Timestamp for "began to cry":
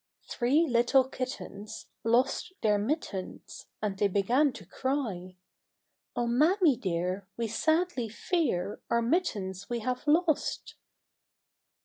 4.07-5.37